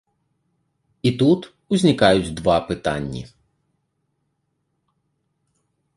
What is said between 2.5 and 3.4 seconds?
пытанні.